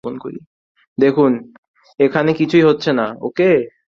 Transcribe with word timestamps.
দেখুন, 0.97 1.31
এখানে 1.99 2.31
কিছুই 2.33 2.63
হচ্ছে 2.63 2.89
না, 2.91 3.05
ওকে? 3.21 3.49